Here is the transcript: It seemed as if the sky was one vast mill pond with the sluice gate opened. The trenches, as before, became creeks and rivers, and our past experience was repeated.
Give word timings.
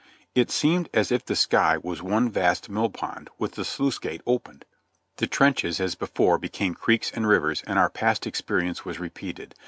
It 0.33 0.49
seemed 0.49 0.89
as 0.95 1.11
if 1.11 1.23
the 1.23 1.35
sky 1.35 1.77
was 1.77 2.01
one 2.01 2.31
vast 2.31 2.69
mill 2.71 2.89
pond 2.89 3.29
with 3.37 3.51
the 3.51 3.63
sluice 3.63 3.99
gate 3.99 4.21
opened. 4.25 4.65
The 5.17 5.27
trenches, 5.27 5.79
as 5.79 5.93
before, 5.93 6.39
became 6.39 6.73
creeks 6.73 7.11
and 7.11 7.27
rivers, 7.27 7.61
and 7.67 7.77
our 7.77 7.91
past 7.91 8.25
experience 8.25 8.83
was 8.83 8.99
repeated. 8.99 9.53